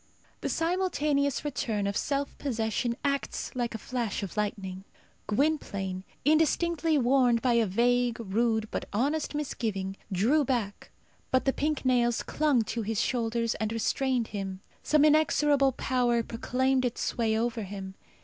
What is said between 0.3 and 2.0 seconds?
The simultaneous return of